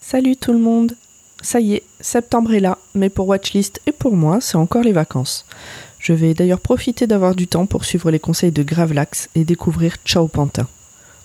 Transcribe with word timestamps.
Salut 0.00 0.36
tout 0.36 0.52
le 0.52 0.58
monde. 0.58 0.96
Ça 1.42 1.60
y 1.60 1.74
est, 1.74 1.82
septembre 2.00 2.52
est 2.52 2.60
là, 2.60 2.78
mais 2.94 3.08
pour 3.08 3.28
Watchlist 3.28 3.80
et 3.86 3.92
pour 3.92 4.16
moi, 4.16 4.40
c'est 4.40 4.56
encore 4.56 4.82
les 4.82 4.92
vacances. 4.92 5.46
Je 5.98 6.12
vais 6.12 6.34
d'ailleurs 6.34 6.60
profiter 6.60 7.06
d'avoir 7.06 7.34
du 7.34 7.46
temps 7.46 7.66
pour 7.66 7.84
suivre 7.84 8.10
les 8.10 8.18
conseils 8.18 8.52
de 8.52 8.62
Gravelax 8.62 9.28
et 9.34 9.44
découvrir 9.44 9.96
Ciao 10.04 10.28
Pantin. 10.28 10.66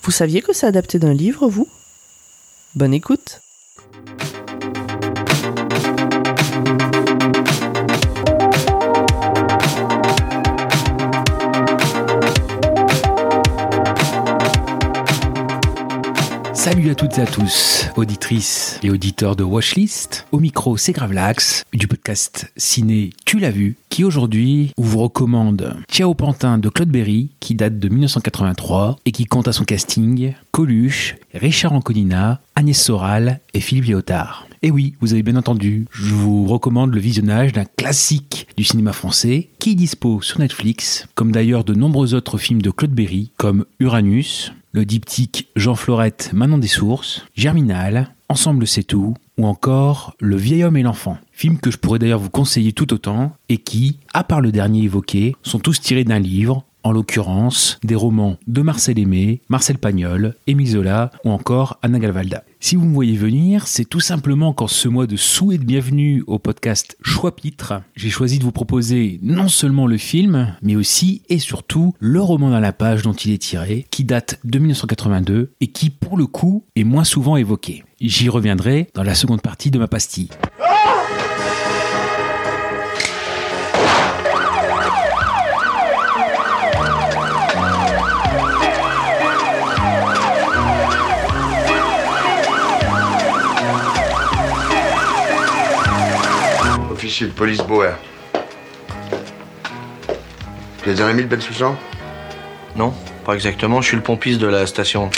Vous 0.02 0.12
saviez 0.12 0.42
que 0.42 0.52
c'est 0.52 0.66
adapté 0.66 0.98
d'un 0.98 1.14
livre, 1.14 1.48
vous? 1.48 1.68
Bonne 2.74 2.94
écoute 2.94 3.40
Salut 16.66 16.90
à 16.90 16.96
toutes 16.96 17.16
et 17.18 17.22
à 17.22 17.26
tous, 17.26 17.86
auditrices 17.94 18.80
et 18.82 18.90
auditeurs 18.90 19.36
de 19.36 19.44
Watchlist. 19.44 20.26
Au 20.32 20.40
micro, 20.40 20.76
c'est 20.76 20.90
Gravelax, 20.90 21.62
du 21.72 21.86
podcast 21.86 22.52
Ciné 22.56 23.10
Tu 23.24 23.38
l'as 23.38 23.52
vu, 23.52 23.76
qui 23.88 24.02
aujourd'hui 24.02 24.72
vous 24.76 24.98
recommande 24.98 25.76
Ciao 25.88 26.12
Pantin 26.14 26.58
de 26.58 26.68
Claude 26.68 26.88
Berry, 26.88 27.30
qui 27.38 27.54
date 27.54 27.78
de 27.78 27.88
1983 27.88 28.96
et 29.06 29.12
qui 29.12 29.26
compte 29.26 29.46
à 29.46 29.52
son 29.52 29.62
casting 29.62 30.34
Coluche, 30.50 31.14
Richard 31.34 31.72
Anconina, 31.72 32.40
Agnès 32.56 32.82
Soral 32.82 33.38
et 33.54 33.60
Philippe 33.60 33.84
Léotard. 33.84 34.48
Et 34.62 34.72
oui, 34.72 34.94
vous 35.00 35.12
avez 35.12 35.22
bien 35.22 35.36
entendu, 35.36 35.86
je 35.92 36.14
vous 36.14 36.46
recommande 36.46 36.92
le 36.92 36.98
visionnage 36.98 37.52
d'un 37.52 37.64
classique 37.64 38.48
du 38.56 38.64
cinéma 38.64 38.92
français 38.92 39.50
qui 39.60 39.76
dispose 39.76 40.24
sur 40.24 40.40
Netflix, 40.40 41.06
comme 41.14 41.30
d'ailleurs 41.30 41.62
de 41.62 41.74
nombreux 41.74 42.14
autres 42.14 42.38
films 42.38 42.62
de 42.62 42.70
Claude 42.70 42.90
Berry, 42.90 43.30
comme 43.36 43.66
Uranus, 43.78 44.52
le 44.76 44.84
diptyque 44.84 45.48
Jean 45.56 45.74
Florette 45.74 46.32
Manon 46.34 46.58
des 46.58 46.68
Sources, 46.68 47.24
Germinal, 47.34 48.12
Ensemble 48.28 48.66
c'est 48.66 48.82
tout, 48.82 49.14
ou 49.38 49.46
encore 49.46 50.14
Le 50.20 50.36
vieil 50.36 50.64
homme 50.64 50.76
et 50.76 50.82
l'enfant. 50.82 51.16
Film 51.32 51.58
que 51.58 51.70
je 51.70 51.78
pourrais 51.78 51.98
d'ailleurs 51.98 52.18
vous 52.18 52.28
conseiller 52.28 52.72
tout 52.74 52.92
autant, 52.92 53.32
et 53.48 53.56
qui, 53.56 54.00
à 54.12 54.22
part 54.22 54.42
le 54.42 54.52
dernier 54.52 54.82
évoqué, 54.82 55.34
sont 55.42 55.60
tous 55.60 55.80
tirés 55.80 56.04
d'un 56.04 56.18
livre, 56.18 56.65
en 56.86 56.92
l'occurrence 56.92 57.80
des 57.82 57.96
romans 57.96 58.36
de 58.46 58.62
Marcel 58.62 58.96
Aimé, 59.00 59.40
Marcel 59.48 59.76
Pagnol, 59.76 60.36
Émile 60.46 60.68
Zola 60.68 61.10
ou 61.24 61.30
encore 61.30 61.80
Anna 61.82 61.98
Galvalda. 61.98 62.44
Si 62.60 62.76
vous 62.76 62.86
me 62.86 62.94
voyez 62.94 63.16
venir, 63.16 63.66
c'est 63.66 63.84
tout 63.84 63.98
simplement 63.98 64.52
qu'en 64.52 64.68
ce 64.68 64.86
mois 64.86 65.08
de 65.08 65.16
souhait 65.16 65.58
de 65.58 65.64
bienvenue 65.64 66.22
au 66.28 66.38
podcast 66.38 66.96
Choix 67.02 67.34
Pitre, 67.34 67.82
j'ai 67.96 68.08
choisi 68.08 68.38
de 68.38 68.44
vous 68.44 68.52
proposer 68.52 69.18
non 69.20 69.48
seulement 69.48 69.88
le 69.88 69.98
film, 69.98 70.54
mais 70.62 70.76
aussi 70.76 71.22
et 71.28 71.40
surtout 71.40 71.92
le 71.98 72.20
roman 72.20 72.50
dans 72.50 72.60
la 72.60 72.72
page 72.72 73.02
dont 73.02 73.14
il 73.14 73.32
est 73.32 73.42
tiré, 73.42 73.84
qui 73.90 74.04
date 74.04 74.38
de 74.44 74.60
1982 74.60 75.50
et 75.60 75.66
qui 75.66 75.90
pour 75.90 76.16
le 76.16 76.26
coup 76.26 76.62
est 76.76 76.84
moins 76.84 77.02
souvent 77.02 77.36
évoqué. 77.36 77.82
J'y 78.00 78.28
reviendrai 78.28 78.90
dans 78.94 79.02
la 79.02 79.16
seconde 79.16 79.42
partie 79.42 79.72
de 79.72 79.80
ma 79.80 79.88
pastille. 79.88 80.28
Officier 80.60 80.95
de 97.24 97.30
police 97.30 97.62
Boer. 97.62 97.94
Tu 100.82 100.90
as 100.90 100.92
déjà 100.92 101.08
ami 101.08 101.22
le 101.22 101.28
Ben 101.28 101.40
Soussan? 101.40 101.76
Non, 102.76 102.92
pas 103.24 103.34
exactement, 103.34 103.80
je 103.80 103.88
suis 103.88 103.96
le 103.96 104.02
pompiste 104.02 104.40
de 104.40 104.46
la 104.46 104.66
station. 104.66 105.10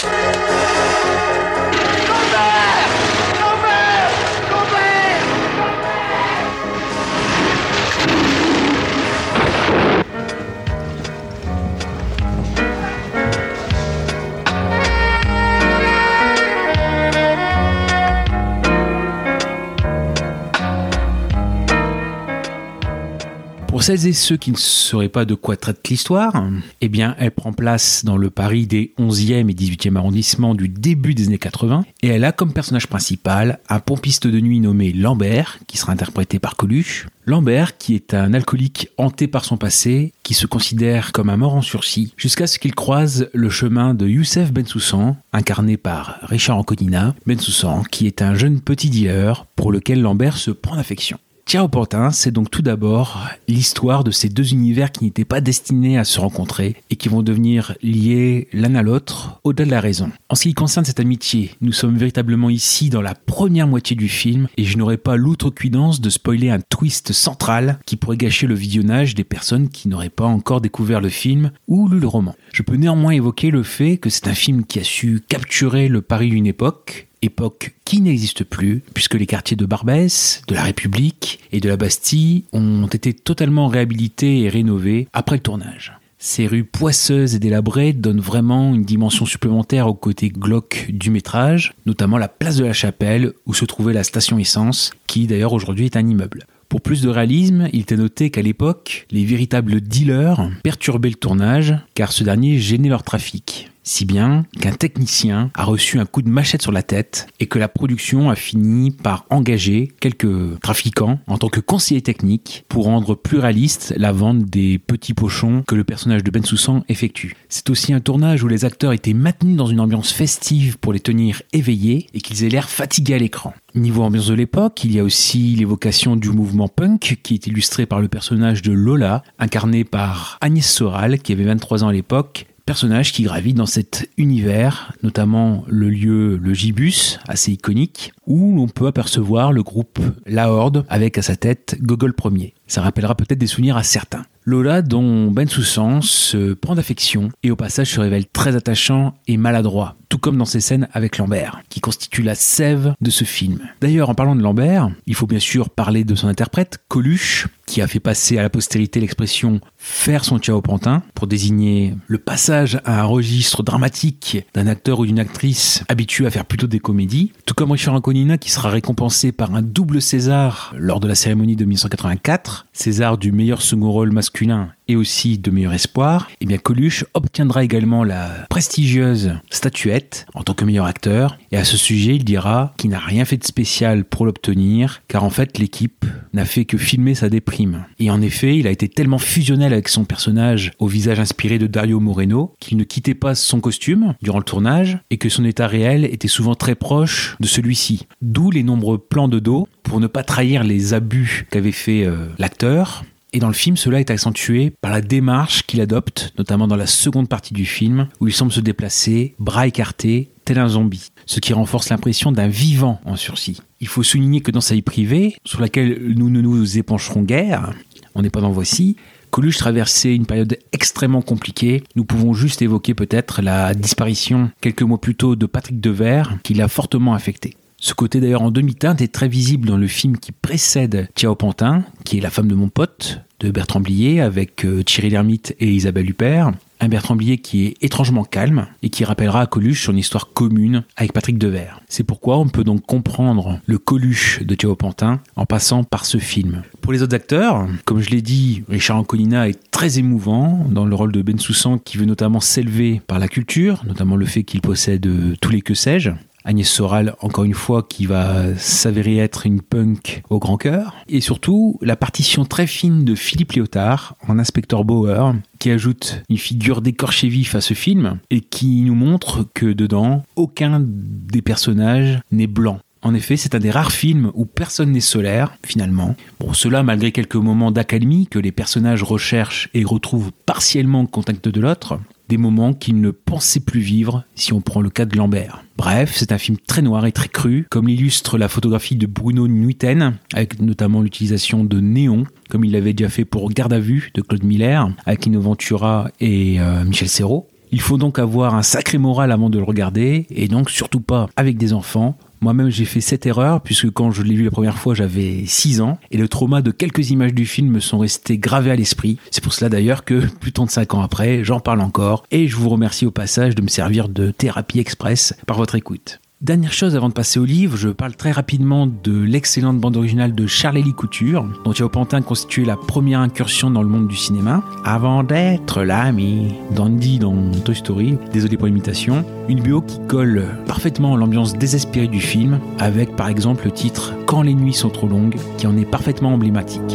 Celles 23.88 24.06
et 24.06 24.12
ceux 24.12 24.36
qui 24.36 24.50
ne 24.52 24.56
sauraient 24.58 25.08
pas 25.08 25.24
de 25.24 25.32
quoi 25.32 25.56
traite 25.56 25.88
l'histoire, 25.88 26.44
eh 26.82 26.90
bien, 26.90 27.16
elle 27.18 27.30
prend 27.30 27.54
place 27.54 28.04
dans 28.04 28.18
le 28.18 28.28
Paris 28.28 28.66
des 28.66 28.92
11e 28.98 29.48
et 29.48 29.54
18e 29.54 29.96
arrondissements 29.96 30.54
du 30.54 30.68
début 30.68 31.14
des 31.14 31.28
années 31.28 31.38
80, 31.38 31.86
et 32.02 32.08
elle 32.08 32.24
a 32.24 32.32
comme 32.32 32.52
personnage 32.52 32.86
principal 32.86 33.60
un 33.70 33.80
pompiste 33.80 34.26
de 34.26 34.40
nuit 34.40 34.60
nommé 34.60 34.92
Lambert, 34.92 35.58
qui 35.66 35.78
sera 35.78 35.92
interprété 35.92 36.38
par 36.38 36.54
Coluche. 36.54 37.06
Lambert, 37.24 37.78
qui 37.78 37.94
est 37.94 38.12
un 38.12 38.34
alcoolique 38.34 38.90
hanté 38.98 39.26
par 39.26 39.46
son 39.46 39.56
passé, 39.56 40.12
qui 40.22 40.34
se 40.34 40.46
considère 40.46 41.12
comme 41.12 41.30
un 41.30 41.38
mort 41.38 41.54
en 41.54 41.62
sursis, 41.62 42.12
jusqu'à 42.18 42.46
ce 42.46 42.58
qu'il 42.58 42.74
croise 42.74 43.30
le 43.32 43.48
chemin 43.48 43.94
de 43.94 44.06
Youssef 44.06 44.52
Bensoussan, 44.52 45.16
incarné 45.32 45.78
par 45.78 46.18
Richard 46.24 46.58
Anconina. 46.58 47.14
Bensoussan, 47.26 47.84
qui 47.90 48.06
est 48.06 48.20
un 48.20 48.34
jeune 48.34 48.60
petit 48.60 48.90
dealer 48.90 49.46
pour 49.56 49.72
lequel 49.72 50.02
Lambert 50.02 50.36
se 50.36 50.50
prend 50.50 50.76
d'affection. 50.76 51.18
Ciao 51.48 51.66
Pantin, 51.66 52.10
c'est 52.10 52.30
donc 52.30 52.50
tout 52.50 52.60
d'abord 52.60 53.26
l'histoire 53.48 54.04
de 54.04 54.10
ces 54.10 54.28
deux 54.28 54.52
univers 54.52 54.92
qui 54.92 55.04
n'étaient 55.04 55.24
pas 55.24 55.40
destinés 55.40 55.96
à 55.96 56.04
se 56.04 56.20
rencontrer 56.20 56.76
et 56.90 56.96
qui 56.96 57.08
vont 57.08 57.22
devenir 57.22 57.74
liés 57.82 58.48
l'un 58.52 58.74
à 58.74 58.82
l'autre 58.82 59.40
au-delà 59.44 59.64
de 59.64 59.70
la 59.70 59.80
raison. 59.80 60.10
En 60.28 60.34
ce 60.34 60.42
qui 60.42 60.52
concerne 60.52 60.84
cette 60.84 61.00
amitié, 61.00 61.52
nous 61.62 61.72
sommes 61.72 61.96
véritablement 61.96 62.50
ici 62.50 62.90
dans 62.90 63.00
la 63.00 63.14
première 63.14 63.66
moitié 63.66 63.96
du 63.96 64.10
film 64.10 64.48
et 64.58 64.64
je 64.64 64.76
n'aurais 64.76 64.98
pas 64.98 65.16
l'outrecuidance 65.16 66.02
de 66.02 66.10
spoiler 66.10 66.50
un 66.50 66.60
twist 66.60 67.14
central 67.14 67.78
qui 67.86 67.96
pourrait 67.96 68.18
gâcher 68.18 68.46
le 68.46 68.54
visionnage 68.54 69.14
des 69.14 69.24
personnes 69.24 69.70
qui 69.70 69.88
n'auraient 69.88 70.10
pas 70.10 70.26
encore 70.26 70.60
découvert 70.60 71.00
le 71.00 71.08
film 71.08 71.50
ou 71.66 71.88
lu 71.88 71.98
le 71.98 72.08
roman. 72.08 72.34
Je 72.52 72.62
peux 72.62 72.76
néanmoins 72.76 73.12
évoquer 73.12 73.50
le 73.50 73.62
fait 73.62 73.96
que 73.96 74.10
c'est 74.10 74.28
un 74.28 74.34
film 74.34 74.66
qui 74.66 74.80
a 74.80 74.84
su 74.84 75.22
capturer 75.26 75.88
le 75.88 76.02
Paris 76.02 76.28
d'une 76.28 76.46
époque 76.46 77.07
époque 77.22 77.74
qui 77.84 78.00
n'existe 78.00 78.44
plus, 78.44 78.82
puisque 78.94 79.14
les 79.14 79.26
quartiers 79.26 79.56
de 79.56 79.66
Barbès, 79.66 80.42
de 80.48 80.54
la 80.54 80.62
République 80.62 81.40
et 81.52 81.60
de 81.60 81.68
la 81.68 81.76
Bastille 81.76 82.44
ont 82.52 82.86
été 82.86 83.14
totalement 83.14 83.68
réhabilités 83.68 84.40
et 84.42 84.48
rénovés 84.48 85.08
après 85.12 85.36
le 85.36 85.42
tournage. 85.42 85.98
Ces 86.20 86.48
rues 86.48 86.64
poisseuses 86.64 87.36
et 87.36 87.38
délabrées 87.38 87.92
donnent 87.92 88.20
vraiment 88.20 88.74
une 88.74 88.82
dimension 88.82 89.24
supplémentaire 89.24 89.86
au 89.86 89.94
côté 89.94 90.30
glauque 90.30 90.86
du 90.88 91.10
métrage, 91.10 91.74
notamment 91.86 92.18
la 92.18 92.26
place 92.26 92.56
de 92.56 92.64
la 92.64 92.72
Chapelle 92.72 93.34
où 93.46 93.54
se 93.54 93.64
trouvait 93.64 93.92
la 93.92 94.02
station 94.02 94.36
essence, 94.36 94.90
qui 95.06 95.28
d'ailleurs 95.28 95.52
aujourd'hui 95.52 95.84
est 95.84 95.96
un 95.96 96.06
immeuble. 96.06 96.46
Pour 96.68 96.80
plus 96.80 97.02
de 97.02 97.08
réalisme, 97.08 97.68
il 97.72 97.80
était 97.80 97.96
noté 97.96 98.30
qu'à 98.30 98.42
l'époque, 98.42 99.06
les 99.10 99.24
véritables 99.24 99.80
dealers 99.80 100.50
perturbaient 100.64 101.08
le 101.08 101.14
tournage 101.14 101.76
car 101.94 102.12
ce 102.12 102.24
dernier 102.24 102.58
gênait 102.58 102.88
leur 102.88 103.04
trafic 103.04 103.67
si 103.88 104.04
bien 104.04 104.44
qu'un 104.60 104.72
technicien 104.72 105.50
a 105.54 105.64
reçu 105.64 105.98
un 105.98 106.04
coup 106.04 106.20
de 106.20 106.28
machette 106.28 106.60
sur 106.60 106.72
la 106.72 106.82
tête 106.82 107.26
et 107.40 107.46
que 107.46 107.58
la 107.58 107.68
production 107.68 108.28
a 108.28 108.34
fini 108.34 108.90
par 108.90 109.24
engager 109.30 109.90
quelques 109.98 110.60
trafiquants 110.60 111.18
en 111.26 111.38
tant 111.38 111.48
que 111.48 111.60
conseillers 111.60 112.02
techniques 112.02 112.66
pour 112.68 112.84
rendre 112.84 113.14
plus 113.14 113.38
réaliste 113.38 113.94
la 113.96 114.12
vente 114.12 114.44
des 114.44 114.78
petits 114.78 115.14
pochons 115.14 115.64
que 115.66 115.74
le 115.74 115.84
personnage 115.84 116.22
de 116.22 116.30
Ben 116.30 116.44
Soussan 116.44 116.84
effectue. 116.90 117.34
C'est 117.48 117.70
aussi 117.70 117.94
un 117.94 118.00
tournage 118.00 118.44
où 118.44 118.48
les 118.48 118.66
acteurs 118.66 118.92
étaient 118.92 119.14
maintenus 119.14 119.56
dans 119.56 119.66
une 119.66 119.80
ambiance 119.80 120.12
festive 120.12 120.76
pour 120.78 120.92
les 120.92 121.00
tenir 121.00 121.40
éveillés 121.54 122.08
et 122.12 122.20
qu'ils 122.20 122.44
aient 122.44 122.50
l'air 122.50 122.68
fatigués 122.68 123.14
à 123.14 123.18
l'écran. 123.18 123.54
Niveau 123.74 124.02
ambiance 124.02 124.26
de 124.26 124.34
l'époque, 124.34 124.84
il 124.84 124.92
y 124.92 125.00
a 125.00 125.04
aussi 125.04 125.54
l'évocation 125.56 126.16
du 126.16 126.28
mouvement 126.28 126.68
punk 126.68 127.18
qui 127.22 127.34
est 127.34 127.46
illustré 127.46 127.86
par 127.86 128.00
le 128.00 128.08
personnage 128.08 128.60
de 128.60 128.72
Lola, 128.72 129.22
incarné 129.38 129.84
par 129.84 130.36
Agnès 130.42 130.68
Soral 130.70 131.20
qui 131.20 131.32
avait 131.32 131.44
23 131.44 131.84
ans 131.84 131.88
à 131.88 131.92
l'époque 131.92 132.46
personnages 132.68 133.14
qui 133.14 133.22
gravitent 133.22 133.56
dans 133.56 133.64
cet 133.64 134.10
univers, 134.18 134.92
notamment 135.02 135.64
le 135.68 135.88
lieu, 135.88 136.36
le 136.36 136.52
Gibus, 136.52 137.18
assez 137.26 137.52
iconique, 137.52 138.12
où 138.26 138.54
l'on 138.54 138.68
peut 138.68 138.86
apercevoir 138.86 139.52
le 139.52 139.62
groupe 139.62 139.98
La 140.26 140.52
Horde 140.52 140.84
avec 140.90 141.16
à 141.16 141.22
sa 141.22 141.34
tête 141.34 141.78
Gogol 141.80 142.12
Ier. 142.30 142.52
Ça 142.66 142.82
rappellera 142.82 143.14
peut-être 143.14 143.38
des 143.38 143.46
souvenirs 143.46 143.78
à 143.78 143.82
certains. 143.82 144.26
Lola, 144.44 144.82
dont 144.82 145.30
Ben 145.30 145.48
Soussan 145.48 146.02
se 146.02 146.52
prend 146.52 146.74
d'affection 146.74 147.30
et 147.42 147.50
au 147.50 147.56
passage 147.56 147.90
se 147.90 148.00
révèle 148.00 148.26
très 148.26 148.54
attachant 148.54 149.14
et 149.26 149.38
maladroit, 149.38 149.96
tout 150.10 150.18
comme 150.18 150.36
dans 150.36 150.44
ses 150.44 150.60
scènes 150.60 150.88
avec 150.92 151.16
Lambert, 151.16 151.62
qui 151.70 151.80
constitue 151.80 152.22
la 152.22 152.34
sève 152.34 152.92
de 153.00 153.10
ce 153.10 153.24
film. 153.24 153.60
D'ailleurs, 153.80 154.10
en 154.10 154.14
parlant 154.14 154.36
de 154.36 154.42
Lambert, 154.42 154.90
il 155.06 155.14
faut 155.14 155.26
bien 155.26 155.38
sûr 155.38 155.70
parler 155.70 156.04
de 156.04 156.14
son 156.14 156.28
interprète, 156.28 156.80
Coluche, 156.88 157.48
qui 157.68 157.82
a 157.82 157.86
fait 157.86 158.00
passer 158.00 158.38
à 158.38 158.42
la 158.42 158.48
postérité 158.48 158.98
l'expression 158.98 159.60
faire 159.76 160.24
son 160.24 160.38
Ciao 160.38 160.60
Pantin 160.62 161.02
pour 161.14 161.26
désigner 161.26 161.94
le 162.06 162.16
passage 162.16 162.80
à 162.86 163.02
un 163.02 163.04
registre 163.04 163.62
dramatique 163.62 164.38
d'un 164.54 164.66
acteur 164.66 165.00
ou 165.00 165.06
d'une 165.06 165.18
actrice 165.18 165.84
habitué 165.88 166.26
à 166.26 166.30
faire 166.30 166.46
plutôt 166.46 166.66
des 166.66 166.80
comédies, 166.80 167.32
tout 167.44 167.52
comme 167.52 167.70
Richard 167.70 167.94
Anconina 167.94 168.38
qui 168.38 168.50
sera 168.50 168.70
récompensé 168.70 169.32
par 169.32 169.54
un 169.54 169.60
double 169.60 170.00
César 170.00 170.74
lors 170.78 170.98
de 170.98 171.08
la 171.08 171.14
cérémonie 171.14 171.56
de 171.56 171.64
1984, 171.66 172.66
César 172.72 173.18
du 173.18 173.32
meilleur 173.32 173.60
second 173.60 173.92
rôle 173.92 174.12
masculin 174.12 174.70
et 174.88 174.96
aussi 174.96 175.36
de 175.36 175.50
meilleur 175.50 175.74
espoir, 175.74 176.28
et 176.30 176.36
eh 176.40 176.46
bien 176.46 176.56
Coluche 176.56 177.04
obtiendra 177.12 177.62
également 177.62 178.04
la 178.04 178.30
prestigieuse 178.48 179.34
statuette 179.50 180.26
en 180.32 180.42
tant 180.42 180.54
que 180.54 180.64
meilleur 180.64 180.86
acteur. 180.86 181.36
Et 181.50 181.56
à 181.56 181.64
ce 181.64 181.76
sujet, 181.76 182.16
il 182.16 182.24
dira 182.24 182.74
qu'il 182.76 182.90
n'a 182.90 182.98
rien 182.98 183.24
fait 183.24 183.38
de 183.38 183.44
spécial 183.44 184.04
pour 184.04 184.26
l'obtenir, 184.26 185.02
car 185.08 185.24
en 185.24 185.30
fait 185.30 185.58
l'équipe 185.58 186.04
n'a 186.32 186.44
fait 186.44 186.64
que 186.64 186.76
filmer 186.76 187.14
sa 187.14 187.28
déprime. 187.28 187.86
Et 187.98 188.10
en 188.10 188.20
effet, 188.20 188.56
il 188.56 188.66
a 188.66 188.70
été 188.70 188.88
tellement 188.88 189.18
fusionnel 189.18 189.72
avec 189.72 189.88
son 189.88 190.04
personnage 190.04 190.72
au 190.78 190.86
visage 190.86 191.20
inspiré 191.20 191.58
de 191.58 191.66
Dario 191.66 192.00
Moreno 192.00 192.54
qu'il 192.60 192.76
ne 192.76 192.84
quittait 192.84 193.14
pas 193.14 193.34
son 193.34 193.60
costume 193.60 194.14
durant 194.22 194.38
le 194.38 194.44
tournage 194.44 194.98
et 195.10 195.16
que 195.16 195.28
son 195.28 195.44
état 195.44 195.66
réel 195.66 196.04
était 196.04 196.28
souvent 196.28 196.54
très 196.54 196.74
proche 196.74 197.36
de 197.40 197.46
celui-ci. 197.46 198.06
D'où 198.20 198.50
les 198.50 198.62
nombreux 198.62 198.98
plans 198.98 199.28
de 199.28 199.38
dos 199.38 199.68
pour 199.82 200.00
ne 200.00 200.06
pas 200.06 200.22
trahir 200.22 200.64
les 200.64 200.92
abus 200.92 201.46
qu'avait 201.50 201.72
fait 201.72 202.04
euh, 202.04 202.26
l'acteur 202.38 203.04
et 203.34 203.40
dans 203.40 203.48
le 203.48 203.54
film, 203.54 203.76
cela 203.76 204.00
est 204.00 204.10
accentué 204.10 204.72
par 204.80 204.90
la 204.90 205.02
démarche 205.02 205.62
qu'il 205.64 205.82
adopte, 205.82 206.32
notamment 206.38 206.66
dans 206.66 206.76
la 206.76 206.86
seconde 206.86 207.28
partie 207.28 207.52
du 207.52 207.66
film, 207.66 208.08
où 208.20 208.26
il 208.26 208.32
semble 208.32 208.52
se 208.52 208.60
déplacer, 208.60 209.34
bras 209.38 209.66
écartés, 209.66 210.30
un 210.56 210.68
zombie, 210.68 211.10
ce 211.26 211.40
qui 211.40 211.52
renforce 211.52 211.90
l'impression 211.90 212.32
d'un 212.32 212.48
vivant 212.48 213.00
en 213.04 213.16
sursis. 213.16 213.60
Il 213.80 213.88
faut 213.88 214.02
souligner 214.02 214.40
que 214.40 214.50
dans 214.50 214.62
sa 214.62 214.74
vie 214.74 214.82
privée, 214.82 215.36
sur 215.44 215.60
laquelle 215.60 216.14
nous 216.16 216.30
ne 216.30 216.40
nous 216.40 216.78
épancherons 216.78 217.22
guère, 217.22 217.74
on 218.14 218.22
n'est 218.22 218.30
pas 218.30 218.40
dans 218.40 218.52
Voici, 218.52 218.96
Coluche 219.30 219.58
traversait 219.58 220.14
une 220.14 220.26
période 220.26 220.58
extrêmement 220.72 221.22
compliquée. 221.22 221.84
Nous 221.96 222.04
pouvons 222.04 222.32
juste 222.32 222.62
évoquer 222.62 222.94
peut-être 222.94 223.42
la 223.42 223.74
disparition 223.74 224.50
quelques 224.60 224.82
mois 224.82 225.00
plus 225.00 225.14
tôt 225.14 225.36
de 225.36 225.46
Patrick 225.46 225.80
Devers, 225.80 226.38
qui 226.42 226.54
l'a 226.54 226.68
fortement 226.68 227.14
affecté. 227.14 227.56
Ce 227.80 227.94
côté 227.94 228.20
d'ailleurs 228.20 228.42
en 228.42 228.50
demi-teinte 228.50 229.00
est 229.00 229.12
très 229.12 229.28
visible 229.28 229.68
dans 229.68 229.76
le 229.76 229.86
film 229.86 230.16
qui 230.16 230.32
précède 230.32 231.08
Tiao 231.14 231.36
Pantin, 231.36 231.84
qui 232.04 232.18
est 232.18 232.20
la 232.20 232.30
femme 232.30 232.48
de 232.48 232.56
mon 232.56 232.68
pote, 232.68 233.20
de 233.38 233.50
Bertrand 233.50 233.80
Blier, 233.80 234.20
avec 234.20 234.64
euh, 234.64 234.82
Thierry 234.82 235.10
Lhermitte 235.10 235.54
et 235.60 235.70
Isabelle 235.70 236.10
Huppert. 236.10 236.52
Un 236.80 236.88
Bertrand 236.88 237.16
Blier 237.16 237.38
qui 237.38 237.66
est 237.66 237.76
étrangement 237.82 238.24
calme 238.24 238.66
et 238.82 238.90
qui 238.90 239.04
rappellera 239.04 239.40
à 239.40 239.46
Coluche 239.46 239.84
son 239.84 239.96
histoire 239.96 240.32
commune 240.32 240.84
avec 240.96 241.12
Patrick 241.12 241.38
Devers. 241.38 241.80
C'est 241.88 242.04
pourquoi 242.04 242.38
on 242.38 242.48
peut 242.48 242.64
donc 242.64 242.86
comprendre 242.86 243.60
le 243.66 243.78
Coluche 243.78 244.42
de 244.42 244.54
Thiao 244.54 244.76
Pantin 244.76 245.20
en 245.36 245.46
passant 245.46 245.84
par 245.84 246.04
ce 246.04 246.18
film. 246.18 246.62
Pour 246.80 246.92
les 246.92 247.02
autres 247.02 247.16
acteurs, 247.16 247.66
comme 247.84 248.00
je 248.00 248.10
l'ai 248.10 248.22
dit, 248.22 248.62
Richard 248.68 248.98
Anconina 248.98 249.48
est 249.48 249.70
très 249.70 249.98
émouvant 249.98 250.66
dans 250.70 250.84
le 250.84 250.94
rôle 250.94 251.12
de 251.12 251.22
Ben 251.22 251.38
Soussan 251.38 251.78
qui 251.78 251.98
veut 251.98 252.06
notamment 252.06 252.40
s'élever 252.40 253.02
par 253.06 253.18
la 253.18 253.28
culture, 253.28 253.84
notamment 253.86 254.16
le 254.16 254.26
fait 254.26 254.44
qu'il 254.44 254.60
possède 254.60 255.08
tous 255.40 255.50
les 255.50 255.62
que 255.62 255.74
sais-je. 255.74 256.10
Agnès 256.48 256.66
Soral, 256.66 257.14
encore 257.20 257.44
une 257.44 257.52
fois, 257.52 257.86
qui 257.86 258.06
va 258.06 258.56
s'avérer 258.56 259.18
être 259.18 259.44
une 259.44 259.60
punk 259.60 260.22
au 260.30 260.38
grand 260.38 260.56
cœur. 260.56 260.94
Et 261.06 261.20
surtout, 261.20 261.78
la 261.82 261.94
partition 261.94 262.46
très 262.46 262.66
fine 262.66 263.04
de 263.04 263.14
Philippe 263.14 263.52
Léotard 263.52 264.16
en 264.26 264.38
inspecteur 264.38 264.84
Bauer, 264.84 265.34
qui 265.58 265.70
ajoute 265.70 266.22
une 266.30 266.38
figure 266.38 266.80
d'écorché 266.80 267.28
vif 267.28 267.54
à 267.54 267.60
ce 267.60 267.74
film 267.74 268.18
et 268.30 268.40
qui 268.40 268.80
nous 268.80 268.94
montre 268.94 269.46
que 269.52 269.66
dedans, 269.66 270.24
aucun 270.36 270.82
des 270.82 271.42
personnages 271.42 272.18
n'est 272.32 272.46
blanc. 272.46 272.78
En 273.02 273.12
effet, 273.12 273.36
c'est 273.36 273.54
un 273.54 273.60
des 273.60 273.70
rares 273.70 273.92
films 273.92 274.32
où 274.34 274.46
personne 274.46 274.92
n'est 274.92 275.00
solaire, 275.00 275.52
finalement. 275.66 276.16
Bon, 276.40 276.54
cela 276.54 276.82
malgré 276.82 277.12
quelques 277.12 277.36
moments 277.36 277.70
d'accalmie 277.70 278.26
que 278.26 278.38
les 278.38 278.52
personnages 278.52 279.02
recherchent 279.02 279.68
et 279.74 279.84
retrouvent 279.84 280.32
partiellement 280.46 281.02
au 281.02 281.06
contact 281.06 281.46
de 281.46 281.60
l'autre 281.60 282.00
des 282.28 282.38
moments 282.38 282.74
qu'ils 282.74 283.00
ne 283.00 283.10
pensaient 283.10 283.60
plus 283.60 283.80
vivre 283.80 284.24
si 284.34 284.52
on 284.52 284.60
prend 284.60 284.80
le 284.80 284.90
cas 284.90 285.04
de 285.04 285.16
Lambert. 285.16 285.64
Bref, 285.78 286.14
c'est 286.16 286.32
un 286.32 286.38
film 286.38 286.58
très 286.66 286.82
noir 286.82 287.06
et 287.06 287.12
très 287.12 287.28
cru, 287.28 287.64
comme 287.70 287.86
l'illustre 287.86 288.36
la 288.36 288.48
photographie 288.48 288.96
de 288.96 289.06
Bruno 289.06 289.46
Nuiten, 289.46 290.18
avec 290.34 290.60
notamment 290.60 291.02
l'utilisation 291.02 291.62
de 291.62 291.78
néon, 291.78 292.24
comme 292.50 292.64
il 292.64 292.72
l'avait 292.72 292.94
déjà 292.94 293.08
fait 293.08 293.24
pour 293.24 293.48
Garde 293.50 293.72
à 293.72 293.78
vue 293.78 294.10
de 294.14 294.20
Claude 294.20 294.42
Miller, 294.42 294.90
avec 295.06 295.24
Lino 295.24 295.40
Ventura 295.40 296.10
et 296.18 296.58
euh, 296.58 296.84
Michel 296.84 297.08
Serrault. 297.08 297.46
Il 297.70 297.80
faut 297.80 297.96
donc 297.96 298.18
avoir 298.18 298.56
un 298.56 298.62
sacré 298.62 298.98
moral 298.98 299.30
avant 299.30 299.50
de 299.50 299.58
le 299.58 299.64
regarder, 299.64 300.26
et 300.30 300.48
donc 300.48 300.68
surtout 300.68 301.00
pas 301.00 301.28
avec 301.36 301.56
des 301.58 301.72
enfants, 301.72 302.18
moi-même, 302.40 302.70
j'ai 302.70 302.84
fait 302.84 303.00
cette 303.00 303.26
erreur, 303.26 303.60
puisque 303.60 303.90
quand 303.90 304.10
je 304.10 304.22
l'ai 304.22 304.34
vu 304.34 304.44
la 304.44 304.50
première 304.50 304.78
fois, 304.78 304.94
j'avais 304.94 305.44
6 305.46 305.80
ans, 305.80 305.98
et 306.10 306.16
le 306.16 306.28
trauma 306.28 306.62
de 306.62 306.70
quelques 306.70 307.10
images 307.10 307.34
du 307.34 307.46
film 307.46 307.68
me 307.68 307.80
sont 307.80 307.98
restées 307.98 308.38
gravées 308.38 308.70
à 308.70 308.76
l'esprit. 308.76 309.18
C'est 309.30 309.42
pour 309.42 309.52
cela 309.52 309.68
d'ailleurs 309.68 310.04
que, 310.04 310.26
plus 310.40 310.52
de 310.52 310.58
5 310.68 310.94
ans 310.94 311.02
après, 311.02 311.44
j'en 311.44 311.60
parle 311.60 311.80
encore, 311.80 312.24
et 312.30 312.48
je 312.48 312.56
vous 312.56 312.68
remercie 312.68 313.06
au 313.06 313.10
passage 313.10 313.54
de 313.54 313.62
me 313.62 313.68
servir 313.68 314.08
de 314.08 314.30
thérapie 314.30 314.80
express 314.80 315.34
par 315.46 315.56
votre 315.56 315.74
écoute. 315.74 316.20
Dernière 316.40 316.72
chose 316.72 316.94
avant 316.94 317.08
de 317.08 317.14
passer 317.14 317.40
au 317.40 317.44
livre, 317.44 317.76
je 317.76 317.88
parle 317.88 318.14
très 318.14 318.30
rapidement 318.30 318.86
de 318.86 319.24
l'excellente 319.24 319.80
bande 319.80 319.96
originale 319.96 320.36
de 320.36 320.46
Charlie 320.46 320.94
Couture, 320.94 321.44
dont 321.64 321.72
Thiao 321.72 321.88
Pantin 321.88 322.22
constituait 322.22 322.64
la 322.64 322.76
première 322.76 323.18
incursion 323.18 323.72
dans 323.72 323.82
le 323.82 323.88
monde 323.88 324.06
du 324.06 324.14
cinéma, 324.14 324.62
avant 324.84 325.24
d'être 325.24 325.82
l'ami 325.82 326.54
d'Andy 326.70 327.18
dans 327.18 327.50
Toy 327.64 327.74
Story, 327.74 328.18
désolé 328.32 328.56
pour 328.56 328.66
l'imitation, 328.66 329.24
une 329.48 329.60
bio 329.60 329.80
qui 329.80 329.98
colle 330.06 330.44
parfaitement 330.68 331.14
à 331.14 331.18
l'ambiance 331.18 331.54
désespérée 331.54 332.06
du 332.06 332.20
film, 332.20 332.60
avec 332.78 333.16
par 333.16 333.28
exemple 333.28 333.64
le 333.64 333.72
titre 333.72 334.14
Quand 334.26 334.42
les 334.42 334.54
nuits 334.54 334.74
sont 334.74 334.90
trop 334.90 335.08
longues, 335.08 335.38
qui 335.56 335.66
en 335.66 335.76
est 335.76 335.90
parfaitement 335.90 336.34
emblématique. 336.34 336.94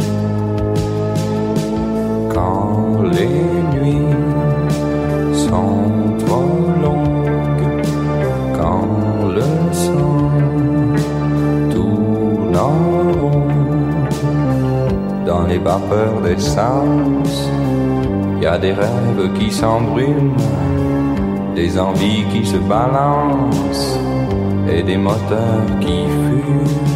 Vapeurs 16.24 16.36
d'essence. 16.36 17.50
Y 18.42 18.46
a 18.46 18.58
des 18.58 18.74
rêves 18.74 19.34
qui 19.38 19.52
s'embrument, 19.52 20.36
des 21.56 21.80
envies 21.80 22.26
qui 22.32 22.46
se 22.46 22.58
balancent 22.58 24.00
et 24.70 24.84
des 24.84 24.98
moteurs 24.98 25.80
qui 25.80 26.06
fument. 26.08 26.93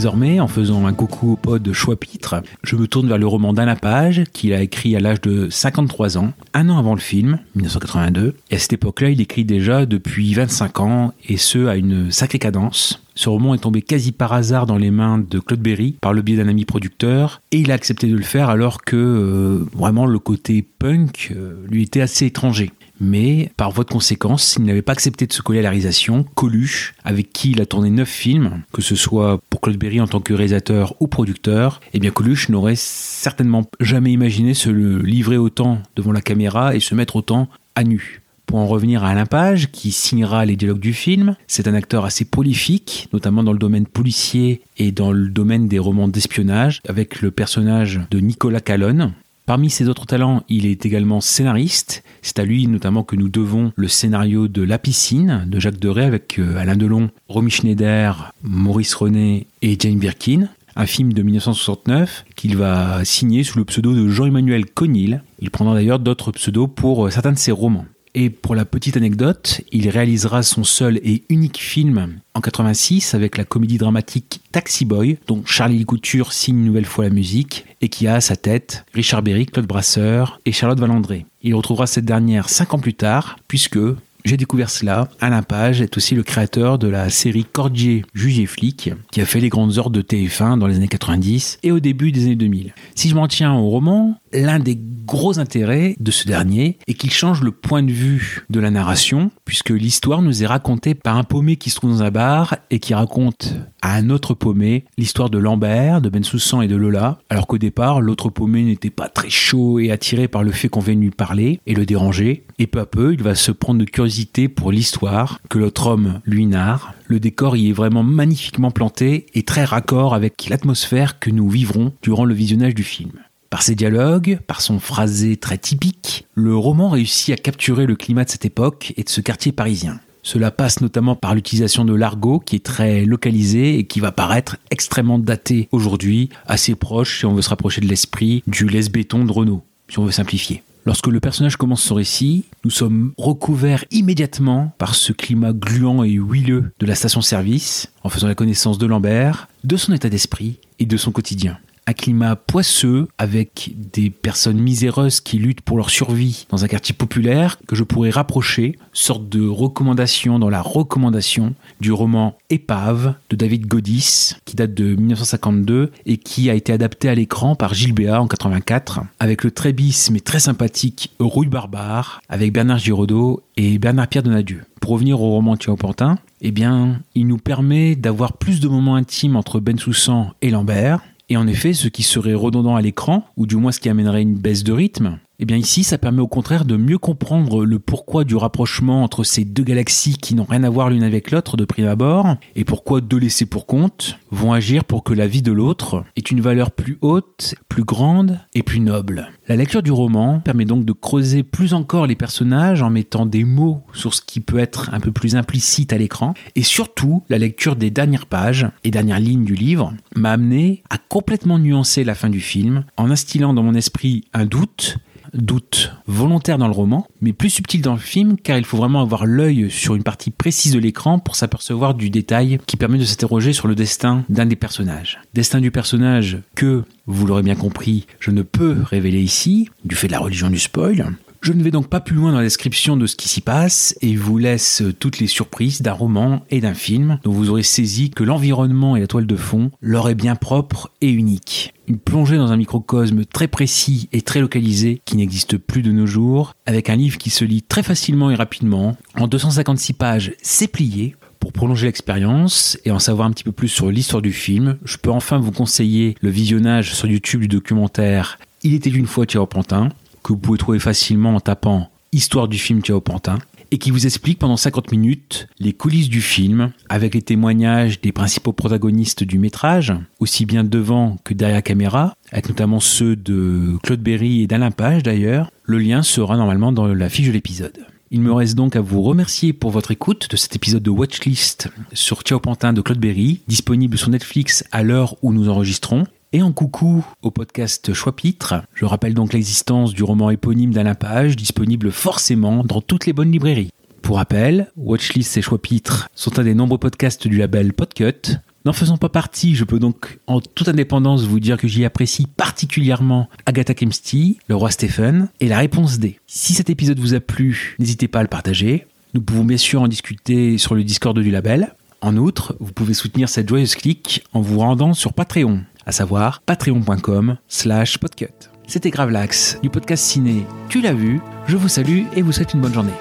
Désormais, 0.00 0.40
en 0.40 0.48
faisant 0.48 0.86
un 0.86 0.94
coucou 0.94 1.32
au 1.32 1.36
pod 1.36 1.62
de 1.62 1.74
Choix-Pitre, 1.74 2.36
je 2.62 2.74
me 2.74 2.88
tourne 2.88 3.06
vers 3.06 3.18
le 3.18 3.26
roman 3.26 3.52
d'Anna 3.52 3.76
Page, 3.76 4.24
qu'il 4.32 4.54
a 4.54 4.62
écrit 4.62 4.96
à 4.96 5.00
l'âge 5.00 5.20
de 5.20 5.50
53 5.50 6.16
ans, 6.16 6.32
un 6.54 6.70
an 6.70 6.78
avant 6.78 6.94
le 6.94 7.00
film, 7.00 7.38
1982. 7.54 8.34
Et 8.50 8.54
à 8.54 8.58
cette 8.58 8.72
époque-là, 8.72 9.10
il 9.10 9.20
écrit 9.20 9.44
déjà 9.44 9.84
depuis 9.84 10.32
25 10.32 10.80
ans, 10.80 11.12
et 11.28 11.36
ce, 11.36 11.66
à 11.66 11.76
une 11.76 12.10
sacrée 12.10 12.38
cadence. 12.38 13.02
Ce 13.14 13.28
roman 13.28 13.52
est 13.52 13.58
tombé 13.58 13.82
quasi 13.82 14.12
par 14.12 14.32
hasard 14.32 14.64
dans 14.64 14.78
les 14.78 14.90
mains 14.90 15.18
de 15.18 15.38
Claude 15.38 15.60
Berry 15.60 15.96
par 16.00 16.14
le 16.14 16.22
biais 16.22 16.38
d'un 16.38 16.48
ami 16.48 16.64
producteur 16.64 17.42
et 17.50 17.58
il 17.58 17.70
a 17.70 17.74
accepté 17.74 18.06
de 18.06 18.16
le 18.16 18.22
faire 18.22 18.48
alors 18.48 18.82
que 18.82 18.96
euh, 18.96 19.66
vraiment 19.74 20.06
le 20.06 20.18
côté 20.18 20.64
punk 20.78 21.34
euh, 21.36 21.62
lui 21.68 21.82
était 21.82 22.00
assez 22.00 22.24
étranger 22.24 22.70
mais 23.00 23.50
par 23.56 23.70
voie 23.70 23.84
de 23.84 23.90
conséquence, 23.90 24.44
s'il 24.44 24.64
n'avait 24.64 24.82
pas 24.82 24.92
accepté 24.92 25.26
de 25.26 25.32
se 25.32 25.42
coller 25.42 25.60
à 25.60 25.62
la 25.62 25.70
réalisation, 25.70 26.24
Coluche, 26.34 26.94
avec 27.04 27.32
qui 27.32 27.52
il 27.52 27.60
a 27.60 27.66
tourné 27.66 27.90
neuf 27.90 28.08
films, 28.08 28.62
que 28.72 28.82
ce 28.82 28.94
soit 28.94 29.40
pour 29.48 29.60
Claude 29.60 29.78
Berry 29.78 30.00
en 30.00 30.06
tant 30.06 30.20
que 30.20 30.34
réalisateur 30.34 30.94
ou 31.00 31.06
producteur, 31.08 31.80
eh 31.94 31.98
bien 31.98 32.10
Coluche 32.10 32.50
n'aurait 32.50 32.76
certainement 32.76 33.64
jamais 33.80 34.12
imaginé 34.12 34.54
se 34.54 34.70
livrer 34.70 35.38
autant 35.38 35.78
devant 35.96 36.12
la 36.12 36.20
caméra 36.20 36.74
et 36.74 36.80
se 36.80 36.94
mettre 36.94 37.16
autant 37.16 37.48
à 37.74 37.84
nu. 37.84 38.20
Pour 38.50 38.58
en 38.58 38.66
revenir 38.66 39.04
à 39.04 39.10
Alain 39.10 39.26
Page, 39.26 39.70
qui 39.70 39.92
signera 39.92 40.44
les 40.44 40.56
dialogues 40.56 40.80
du 40.80 40.92
film, 40.92 41.36
c'est 41.46 41.68
un 41.68 41.74
acteur 41.74 42.04
assez 42.04 42.24
prolifique, 42.24 43.08
notamment 43.12 43.44
dans 43.44 43.52
le 43.52 43.60
domaine 43.60 43.86
policier 43.86 44.60
et 44.76 44.90
dans 44.90 45.12
le 45.12 45.28
domaine 45.28 45.68
des 45.68 45.78
romans 45.78 46.08
d'espionnage, 46.08 46.80
avec 46.88 47.22
le 47.22 47.30
personnage 47.30 48.00
de 48.10 48.18
Nicolas 48.18 48.60
Calonne, 48.60 49.12
Parmi 49.50 49.68
ses 49.68 49.88
autres 49.88 50.06
talents, 50.06 50.44
il 50.48 50.64
est 50.64 50.86
également 50.86 51.20
scénariste. 51.20 52.04
C'est 52.22 52.38
à 52.38 52.44
lui 52.44 52.68
notamment 52.68 53.02
que 53.02 53.16
nous 53.16 53.28
devons 53.28 53.72
le 53.74 53.88
scénario 53.88 54.46
de 54.46 54.62
La 54.62 54.78
piscine 54.78 55.44
de 55.48 55.58
Jacques 55.58 55.80
Deray 55.80 56.06
avec 56.06 56.38
euh, 56.38 56.56
Alain 56.56 56.76
Delon, 56.76 57.10
Romy 57.28 57.50
Schneider, 57.50 58.32
Maurice 58.44 58.94
René 58.94 59.48
et 59.60 59.76
Jane 59.76 59.98
Birkin. 59.98 60.48
Un 60.76 60.86
film 60.86 61.12
de 61.12 61.22
1969 61.22 62.26
qu'il 62.36 62.56
va 62.56 63.04
signer 63.04 63.42
sous 63.42 63.58
le 63.58 63.64
pseudo 63.64 63.92
de 63.92 64.08
Jean-Emmanuel 64.08 64.66
Conil. 64.66 65.24
Il 65.40 65.50
prendra 65.50 65.74
d'ailleurs 65.74 65.98
d'autres 65.98 66.30
pseudos 66.30 66.70
pour 66.72 67.06
euh, 67.06 67.10
certains 67.10 67.32
de 67.32 67.38
ses 67.38 67.50
romans. 67.50 67.86
Et 68.14 68.28
pour 68.28 68.54
la 68.54 68.64
petite 68.64 68.96
anecdote, 68.96 69.60
il 69.70 69.88
réalisera 69.88 70.42
son 70.42 70.64
seul 70.64 70.98
et 71.04 71.22
unique 71.28 71.58
film 71.58 72.20
en 72.34 72.40
86 72.40 73.14
avec 73.14 73.36
la 73.36 73.44
comédie 73.44 73.78
dramatique 73.78 74.40
Taxi 74.50 74.84
Boy, 74.84 75.18
dont 75.28 75.42
Charlie 75.46 75.84
Couture 75.84 76.32
signe 76.32 76.58
une 76.58 76.64
nouvelle 76.64 76.86
fois 76.86 77.04
la 77.04 77.10
musique 77.10 77.66
et 77.80 77.88
qui 77.88 78.08
a 78.08 78.16
à 78.16 78.20
sa 78.20 78.34
tête 78.34 78.84
Richard 78.94 79.22
Berry, 79.22 79.46
Claude 79.46 79.66
Brasseur 79.66 80.40
et 80.44 80.52
Charlotte 80.52 80.80
Valandré. 80.80 81.26
Il 81.42 81.54
retrouvera 81.54 81.86
cette 81.86 82.04
dernière 82.04 82.48
cinq 82.48 82.74
ans 82.74 82.78
plus 82.78 82.94
tard, 82.94 83.38
puisque 83.46 83.78
j'ai 84.24 84.36
découvert 84.36 84.70
cela. 84.70 85.08
Alain 85.20 85.42
Page 85.42 85.80
est 85.80 85.96
aussi 85.96 86.14
le 86.14 86.22
créateur 86.22 86.78
de 86.78 86.88
la 86.88 87.10
série 87.10 87.44
Cordier, 87.44 88.04
juge 88.14 88.38
et 88.38 88.46
flic, 88.46 88.90
qui 89.10 89.20
a 89.20 89.24
fait 89.24 89.40
les 89.40 89.48
grandes 89.48 89.78
heures 89.78 89.90
de 89.90 90.02
TF1 90.02 90.58
dans 90.58 90.66
les 90.66 90.76
années 90.76 90.88
90 90.88 91.58
et 91.62 91.72
au 91.72 91.80
début 91.80 92.12
des 92.12 92.24
années 92.24 92.36
2000. 92.36 92.74
Si 92.94 93.08
je 93.08 93.14
m'en 93.14 93.28
tiens 93.28 93.54
au 93.54 93.68
roman, 93.68 94.20
l'un 94.32 94.58
des 94.58 94.78
gros 95.10 95.40
intérêts 95.40 95.96
de 95.98 96.10
ce 96.12 96.26
dernier 96.26 96.78
est 96.86 96.94
qu'il 96.94 97.10
change 97.10 97.42
le 97.42 97.50
point 97.50 97.82
de 97.82 97.90
vue 97.90 98.46
de 98.48 98.60
la 98.60 98.70
narration, 98.70 99.30
puisque 99.44 99.70
l'histoire 99.70 100.22
nous 100.22 100.42
est 100.42 100.46
racontée 100.46 100.94
par 100.94 101.16
un 101.16 101.24
paumé 101.24 101.56
qui 101.56 101.70
se 101.70 101.76
trouve 101.76 101.90
dans 101.90 102.02
un 102.04 102.12
bar 102.12 102.56
et 102.70 102.78
qui 102.78 102.94
raconte 102.94 103.54
à 103.82 103.96
un 103.96 104.08
autre 104.10 104.34
paumé 104.34 104.84
l'histoire 104.96 105.30
de 105.30 105.38
Lambert, 105.38 106.00
de 106.00 106.10
Ben 106.10 106.22
Soussan 106.22 106.62
et 106.62 106.68
de 106.68 106.76
Lola, 106.76 107.18
alors 107.28 107.48
qu'au 107.48 107.58
départ, 107.58 108.00
l'autre 108.00 108.30
paumé 108.30 108.62
n'était 108.62 108.90
pas 108.90 109.08
très 109.08 109.30
chaud 109.30 109.80
et 109.80 109.90
attiré 109.90 110.28
par 110.28 110.44
le 110.44 110.52
fait 110.52 110.68
qu'on 110.68 110.80
vienne 110.80 111.00
lui 111.00 111.10
parler 111.10 111.60
et 111.66 111.74
le 111.74 111.84
déranger, 111.86 112.44
et 112.58 112.68
peu 112.68 112.78
à 112.78 112.86
peu, 112.86 113.12
il 113.12 113.22
va 113.22 113.34
se 113.34 113.50
prendre 113.50 113.80
de 113.80 113.90
curiosité 113.90 114.48
pour 114.48 114.70
l'histoire 114.70 115.40
que 115.48 115.58
l'autre 115.58 115.88
homme 115.88 116.20
lui 116.24 116.46
narre. 116.46 116.94
Le 117.06 117.18
décor 117.18 117.56
y 117.56 117.70
est 117.70 117.72
vraiment 117.72 118.04
magnifiquement 118.04 118.70
planté 118.70 119.26
et 119.34 119.42
très 119.42 119.64
raccord 119.64 120.14
avec 120.14 120.48
l'atmosphère 120.48 121.18
que 121.18 121.30
nous 121.30 121.48
vivrons 121.48 121.92
durant 122.02 122.24
le 122.24 122.34
visionnage 122.34 122.74
du 122.74 122.84
film. 122.84 123.10
Par 123.50 123.62
ses 123.62 123.74
dialogues, 123.74 124.38
par 124.46 124.60
son 124.60 124.78
phrasé 124.78 125.36
très 125.36 125.58
typique, 125.58 126.24
le 126.34 126.56
roman 126.56 126.88
réussit 126.88 127.34
à 127.34 127.36
capturer 127.36 127.84
le 127.84 127.96
climat 127.96 128.24
de 128.24 128.30
cette 128.30 128.44
époque 128.44 128.94
et 128.96 129.02
de 129.02 129.08
ce 129.08 129.20
quartier 129.20 129.50
parisien. 129.50 129.98
Cela 130.22 130.52
passe 130.52 130.80
notamment 130.80 131.16
par 131.16 131.34
l'utilisation 131.34 131.84
de 131.84 131.92
l'argot 131.92 132.38
qui 132.38 132.56
est 132.56 132.64
très 132.64 133.04
localisé 133.04 133.76
et 133.76 133.84
qui 133.84 133.98
va 133.98 134.12
paraître 134.12 134.56
extrêmement 134.70 135.18
daté 135.18 135.68
aujourd'hui, 135.72 136.28
assez 136.46 136.76
proche 136.76 137.18
si 137.18 137.26
on 137.26 137.34
veut 137.34 137.42
se 137.42 137.48
rapprocher 137.48 137.80
de 137.80 137.88
l'esprit 137.88 138.44
du 138.46 138.68
laisse-béton 138.68 139.24
de 139.24 139.32
Renault, 139.32 139.64
si 139.88 139.98
on 139.98 140.04
veut 140.04 140.12
simplifier. 140.12 140.62
Lorsque 140.86 141.08
le 141.08 141.18
personnage 141.18 141.56
commence 141.56 141.82
son 141.82 141.96
récit, 141.96 142.44
nous 142.64 142.70
sommes 142.70 143.12
recouverts 143.18 143.84
immédiatement 143.90 144.72
par 144.78 144.94
ce 144.94 145.12
climat 145.12 145.52
gluant 145.52 146.04
et 146.04 146.12
huileux 146.12 146.70
de 146.78 146.86
la 146.86 146.94
station-service, 146.94 147.90
en 148.04 148.10
faisant 148.10 148.28
la 148.28 148.36
connaissance 148.36 148.78
de 148.78 148.86
Lambert, 148.86 149.48
de 149.64 149.76
son 149.76 149.92
état 149.92 150.08
d'esprit 150.08 150.58
et 150.78 150.86
de 150.86 150.96
son 150.96 151.10
quotidien 151.10 151.58
un 151.90 151.92
climat 151.92 152.36
poisseux 152.36 153.08
avec 153.18 153.72
des 153.76 154.10
personnes 154.10 154.60
miséreuses 154.60 155.20
qui 155.20 155.38
luttent 155.38 155.60
pour 155.60 155.76
leur 155.76 155.90
survie 155.90 156.46
dans 156.48 156.64
un 156.64 156.68
quartier 156.68 156.94
populaire 156.94 157.58
que 157.66 157.74
je 157.74 157.82
pourrais 157.82 158.10
rapprocher, 158.10 158.78
sorte 158.92 159.28
de 159.28 159.46
recommandation 159.46 160.38
dans 160.38 160.50
la 160.50 160.62
recommandation 160.62 161.54
du 161.80 161.90
roman 161.90 162.38
Épave 162.48 163.14
de 163.28 163.34
David 163.34 163.66
Godis 163.66 164.36
qui 164.44 164.54
date 164.54 164.72
de 164.72 164.94
1952 164.94 165.90
et 166.06 166.16
qui 166.16 166.48
a 166.48 166.54
été 166.54 166.72
adapté 166.72 167.08
à 167.08 167.14
l'écran 167.16 167.56
par 167.56 167.74
Gilles 167.74 167.92
Béat 167.92 168.22
en 168.22 168.28
84 168.28 169.00
avec 169.18 169.42
le 169.42 169.50
très 169.50 169.72
bis 169.72 170.10
mais 170.12 170.20
très 170.20 170.40
sympathique 170.40 171.12
Rouille 171.18 171.48
Barbare 171.48 172.22
avec 172.28 172.52
Bernard 172.52 172.78
Giraudot 172.78 173.42
et 173.56 173.78
Bernard 173.78 174.06
Pierre 174.06 174.22
Donadieu. 174.22 174.62
Pour 174.80 174.92
revenir 174.92 175.20
au 175.20 175.30
roman 175.30 175.56
Thierry 175.56 175.76
Pantin, 175.76 176.18
eh 176.40 176.52
bien, 176.52 177.00
il 177.14 177.26
nous 177.26 177.36
permet 177.36 177.96
d'avoir 177.96 178.38
plus 178.38 178.60
de 178.60 178.68
moments 178.68 178.94
intimes 178.94 179.36
entre 179.36 179.60
Ben 179.60 179.78
Soussan 179.78 180.32
et 180.40 180.50
Lambert, 180.50 181.00
et 181.30 181.36
en 181.36 181.46
effet, 181.46 181.72
ce 181.72 181.88
qui 181.88 182.02
serait 182.02 182.34
redondant 182.34 182.74
à 182.74 182.82
l'écran, 182.82 183.24
ou 183.36 183.46
du 183.46 183.56
moins 183.56 183.70
ce 183.70 183.78
qui 183.78 183.88
amènerait 183.88 184.22
une 184.22 184.36
baisse 184.36 184.64
de 184.64 184.72
rythme, 184.72 185.20
eh 185.42 185.46
bien 185.46 185.56
ici, 185.56 185.84
ça 185.84 185.96
permet 185.96 186.20
au 186.20 186.28
contraire 186.28 186.66
de 186.66 186.76
mieux 186.76 186.98
comprendre 186.98 187.64
le 187.64 187.78
pourquoi 187.78 188.24
du 188.24 188.36
rapprochement 188.36 189.02
entre 189.02 189.24
ces 189.24 189.46
deux 189.46 189.62
galaxies 189.62 190.18
qui 190.18 190.34
n'ont 190.34 190.44
rien 190.44 190.64
à 190.64 190.68
voir 190.68 190.90
l'une 190.90 191.02
avec 191.02 191.30
l'autre 191.30 191.56
de 191.56 191.64
prime 191.64 191.86
abord, 191.86 192.36
et 192.56 192.64
pourquoi 192.64 193.00
deux 193.00 193.16
laissés 193.16 193.46
pour 193.46 193.64
compte 193.64 194.18
vont 194.30 194.52
agir 194.52 194.84
pour 194.84 195.02
que 195.02 195.14
la 195.14 195.26
vie 195.26 195.40
de 195.40 195.50
l'autre 195.50 196.04
ait 196.14 196.20
une 196.20 196.42
valeur 196.42 196.70
plus 196.70 196.98
haute, 197.00 197.54
plus 197.70 197.84
grande 197.84 198.38
et 198.52 198.62
plus 198.62 198.80
noble. 198.80 199.30
La 199.48 199.56
lecture 199.56 199.82
du 199.82 199.90
roman 199.90 200.40
permet 200.40 200.66
donc 200.66 200.84
de 200.84 200.92
creuser 200.92 201.42
plus 201.42 201.72
encore 201.72 202.06
les 202.06 202.16
personnages 202.16 202.82
en 202.82 202.90
mettant 202.90 203.24
des 203.24 203.44
mots 203.44 203.82
sur 203.94 204.12
ce 204.12 204.20
qui 204.20 204.40
peut 204.40 204.58
être 204.58 204.90
un 204.92 205.00
peu 205.00 205.10
plus 205.10 205.36
implicite 205.36 205.94
à 205.94 205.98
l'écran, 205.98 206.34
et 206.54 206.62
surtout 206.62 207.24
la 207.30 207.38
lecture 207.38 207.76
des 207.76 207.90
dernières 207.90 208.26
pages 208.26 208.68
et 208.84 208.90
dernières 208.90 209.20
lignes 209.20 209.46
du 209.46 209.54
livre 209.54 209.94
m'a 210.14 210.32
amené 210.32 210.82
à 210.90 210.98
complètement 210.98 211.58
nuancer 211.58 212.04
la 212.04 212.14
fin 212.14 212.28
du 212.28 212.40
film 212.40 212.84
en 212.98 213.10
instillant 213.10 213.54
dans 213.54 213.62
mon 213.62 213.74
esprit 213.74 214.24
un 214.34 214.44
doute 214.44 214.98
doute 215.34 215.92
volontaire 216.06 216.58
dans 216.58 216.66
le 216.66 216.72
roman, 216.72 217.06
mais 217.20 217.32
plus 217.32 217.50
subtil 217.50 217.82
dans 217.82 217.94
le 217.94 217.98
film 217.98 218.36
car 218.36 218.58
il 218.58 218.64
faut 218.64 218.76
vraiment 218.76 219.00
avoir 219.00 219.26
l'œil 219.26 219.70
sur 219.70 219.94
une 219.94 220.02
partie 220.02 220.30
précise 220.30 220.72
de 220.72 220.78
l'écran 220.78 221.18
pour 221.18 221.36
s'apercevoir 221.36 221.94
du 221.94 222.10
détail 222.10 222.58
qui 222.66 222.76
permet 222.76 222.98
de 222.98 223.04
s'interroger 223.04 223.52
sur 223.52 223.68
le 223.68 223.74
destin 223.74 224.24
d'un 224.28 224.46
des 224.46 224.56
personnages. 224.56 225.20
Destin 225.34 225.60
du 225.60 225.70
personnage 225.70 226.38
que, 226.54 226.84
vous 227.06 227.26
l'aurez 227.26 227.42
bien 227.42 227.56
compris, 227.56 228.06
je 228.20 228.30
ne 228.30 228.42
peux 228.42 228.76
révéler 228.82 229.20
ici, 229.20 229.68
du 229.84 229.94
fait 229.94 230.06
de 230.06 230.12
la 230.12 230.18
religion 230.18 230.50
du 230.50 230.58
spoil, 230.58 231.12
je 231.40 231.54
ne 231.54 231.62
vais 231.62 231.70
donc 231.70 231.88
pas 231.88 232.00
plus 232.00 232.16
loin 232.16 232.32
dans 232.32 232.38
la 232.38 232.44
description 232.44 232.98
de 232.98 233.06
ce 233.06 233.16
qui 233.16 233.28
s'y 233.28 233.40
passe 233.40 233.96
et 234.02 234.14
vous 234.14 234.36
laisse 234.36 234.82
toutes 234.98 235.20
les 235.20 235.26
surprises 235.26 235.80
d'un 235.80 235.94
roman 235.94 236.44
et 236.50 236.60
d'un 236.60 236.74
film 236.74 237.18
dont 237.24 237.32
vous 237.32 237.48
aurez 237.48 237.62
saisi 237.62 238.10
que 238.10 238.24
l'environnement 238.24 238.94
et 238.94 239.00
la 239.00 239.06
toile 239.06 239.26
de 239.26 239.36
fond 239.36 239.70
leur 239.80 240.10
est 240.10 240.14
bien 240.14 240.36
propre 240.36 240.90
et 241.00 241.10
unique. 241.10 241.72
Une 241.88 241.98
plongée 241.98 242.36
dans 242.36 242.52
un 242.52 242.58
microcosme 242.58 243.24
très 243.24 243.48
précis 243.48 244.10
et 244.12 244.20
très 244.20 244.40
localisé 244.40 245.00
qui 245.06 245.16
n'existe 245.16 245.56
plus 245.56 245.82
de 245.82 245.92
nos 245.92 246.06
jours, 246.06 246.54
avec 246.66 246.90
un 246.90 246.96
livre 246.96 247.16
qui 247.16 247.30
se 247.30 247.44
lit 247.44 247.62
très 247.62 247.82
facilement 247.82 248.30
et 248.30 248.34
rapidement. 248.34 248.96
En 249.18 249.26
256 249.26 249.94
pages, 249.94 250.32
c'est 250.42 250.68
plié, 250.68 251.16
pour 251.40 251.52
prolonger 251.52 251.86
l'expérience 251.86 252.78
et 252.84 252.90
en 252.90 252.98
savoir 252.98 253.26
un 253.26 253.32
petit 253.32 253.44
peu 253.44 253.52
plus 253.52 253.68
sur 253.68 253.90
l'histoire 253.90 254.22
du 254.22 254.32
film, 254.32 254.76
je 254.84 254.98
peux 254.98 255.10
enfin 255.10 255.38
vous 255.38 255.52
conseiller 255.52 256.16
le 256.20 256.28
visionnage 256.28 256.94
sur 256.94 257.08
YouTube 257.08 257.40
du 257.40 257.48
documentaire 257.48 258.38
Il 258.62 258.74
était 258.74 258.90
une 258.90 259.06
fois 259.06 259.24
Thierry 259.24 259.46
Pantin, 259.48 259.88
que 260.22 260.32
vous 260.32 260.38
pouvez 260.38 260.58
trouver 260.58 260.78
facilement 260.78 261.34
en 261.34 261.40
tapant 261.40 261.90
Histoire 262.12 262.48
du 262.48 262.58
film 262.58 262.82
Thierry 262.82 263.00
Pantin 263.00 263.38
et 263.70 263.78
qui 263.78 263.92
vous 263.92 264.04
explique 264.04 264.38
pendant 264.38 264.56
50 264.56 264.90
minutes 264.90 265.48
les 265.60 265.72
coulisses 265.72 266.08
du 266.08 266.20
film 266.20 266.72
avec 266.88 267.14
les 267.14 267.22
témoignages 267.22 268.00
des 268.00 268.10
principaux 268.10 268.52
protagonistes 268.52 269.22
du 269.22 269.38
métrage, 269.38 269.92
aussi 270.18 270.44
bien 270.44 270.64
devant 270.64 271.18
que 271.22 271.34
derrière 271.34 271.62
caméra, 271.62 272.14
avec 272.32 272.48
notamment 272.48 272.80
ceux 272.80 273.14
de 273.14 273.76
Claude 273.82 274.00
Berry 274.00 274.42
et 274.42 274.46
d'Alain 274.46 274.72
Page 274.72 275.02
d'ailleurs. 275.04 275.52
Le 275.62 275.78
lien 275.78 276.02
sera 276.02 276.36
normalement 276.36 276.72
dans 276.72 276.86
la 276.88 277.08
fiche 277.08 277.28
de 277.28 277.32
l'épisode. 277.32 277.86
Il 278.10 278.22
me 278.22 278.32
reste 278.32 278.56
donc 278.56 278.74
à 278.74 278.80
vous 278.80 279.02
remercier 279.02 279.52
pour 279.52 279.70
votre 279.70 279.92
écoute 279.92 280.28
de 280.28 280.36
cet 280.36 280.56
épisode 280.56 280.82
de 280.82 280.90
Watchlist 280.90 281.68
sur 281.92 282.22
Ciao 282.22 282.40
Pantin 282.40 282.72
de 282.72 282.80
Claude 282.80 282.98
Berry, 282.98 283.40
disponible 283.46 283.96
sur 283.96 284.10
Netflix 284.10 284.64
à 284.72 284.82
l'heure 284.82 285.14
où 285.22 285.32
nous 285.32 285.48
enregistrons. 285.48 286.06
Et 286.32 286.42
en 286.42 286.52
coucou 286.52 287.04
au 287.22 287.32
podcast 287.32 287.92
Choix-Pitre, 287.92 288.62
je 288.72 288.84
rappelle 288.84 289.14
donc 289.14 289.32
l'existence 289.32 289.92
du 289.92 290.04
roman 290.04 290.30
éponyme 290.30 290.72
d'Alain 290.72 290.94
Page, 290.94 291.34
disponible 291.34 291.90
forcément 291.90 292.62
dans 292.62 292.80
toutes 292.80 293.06
les 293.06 293.12
bonnes 293.12 293.32
librairies. 293.32 293.72
Pour 294.00 294.18
rappel, 294.18 294.70
Watchlist 294.76 295.36
et 295.36 295.42
Choix-Pitre 295.42 296.08
sont 296.14 296.38
un 296.38 296.44
des 296.44 296.54
nombreux 296.54 296.78
podcasts 296.78 297.26
du 297.26 297.36
label 297.36 297.72
Podcut. 297.72 298.36
N'en 298.64 298.72
faisant 298.72 298.96
pas 298.96 299.08
partie, 299.08 299.56
je 299.56 299.64
peux 299.64 299.80
donc 299.80 300.20
en 300.28 300.40
toute 300.40 300.68
indépendance 300.68 301.24
vous 301.24 301.40
dire 301.40 301.56
que 301.56 301.66
j'y 301.66 301.84
apprécie 301.84 302.28
particulièrement 302.28 303.28
Agatha 303.44 303.74
Christie, 303.74 304.38
le 304.46 304.54
roi 304.54 304.70
Stephen 304.70 305.30
et 305.40 305.48
la 305.48 305.58
réponse 305.58 305.98
D. 305.98 306.20
Si 306.28 306.54
cet 306.54 306.70
épisode 306.70 307.00
vous 307.00 307.14
a 307.14 307.20
plu, 307.20 307.74
n'hésitez 307.80 308.06
pas 308.06 308.20
à 308.20 308.22
le 308.22 308.28
partager. 308.28 308.86
Nous 309.14 309.20
pouvons 309.20 309.44
bien 309.44 309.56
sûr 309.56 309.82
en 309.82 309.88
discuter 309.88 310.58
sur 310.58 310.76
le 310.76 310.84
Discord 310.84 311.18
du 311.18 311.32
label. 311.32 311.74
En 312.02 312.16
outre, 312.16 312.56
vous 312.60 312.72
pouvez 312.72 312.94
soutenir 312.94 313.28
cette 313.28 313.48
joyeuse 313.48 313.74
clique 313.74 314.24
en 314.32 314.40
vous 314.40 314.60
rendant 314.60 314.94
sur 314.94 315.12
Patreon 315.12 315.64
à 315.90 315.92
savoir 315.92 316.40
patreon.com 316.46 317.36
slash 317.48 317.98
podcut. 317.98 318.48
C'était 318.68 318.90
Gravelax 318.90 319.58
du 319.60 319.70
podcast 319.70 320.04
ciné 320.04 320.46
Tu 320.68 320.80
l'as 320.80 320.92
vu, 320.92 321.20
je 321.48 321.56
vous 321.56 321.66
salue 321.66 322.02
et 322.14 322.22
vous 322.22 322.30
souhaite 322.30 322.54
une 322.54 322.60
bonne 322.60 322.72
journée. 322.72 322.98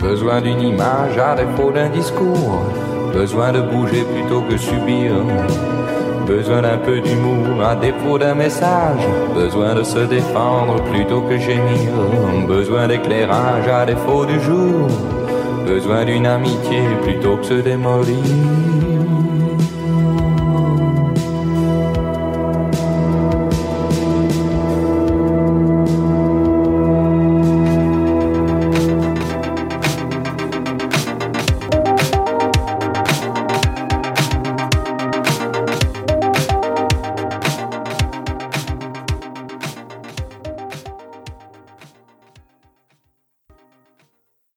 Besoin 0.00 0.40
d'une 0.40 0.60
image 0.60 1.16
à 1.16 1.36
défaut 1.36 1.70
d'un 1.70 1.88
discours, 1.90 2.64
besoin 3.12 3.52
de 3.52 3.60
bouger 3.60 4.02
plutôt 4.02 4.42
que 4.42 4.56
subir. 4.56 5.12
Besoin 6.26 6.62
d'un 6.62 6.78
peu 6.78 7.00
d'humour 7.00 7.62
à 7.64 7.76
défaut 7.76 8.18
d'un 8.18 8.34
message, 8.34 9.06
besoin 9.32 9.76
de 9.76 9.84
se 9.84 10.00
défendre 10.00 10.82
plutôt 10.90 11.22
que 11.22 11.38
gémir. 11.38 11.92
Besoin 12.48 12.88
d'éclairage 12.88 13.68
à 13.68 13.86
défaut 13.86 14.26
du 14.26 14.40
jour, 14.40 14.88
besoin 15.66 16.04
d'une 16.04 16.26
amitié 16.26 16.82
plutôt 17.04 17.36
que 17.36 17.46
se 17.46 17.54
démolir. 17.54 18.16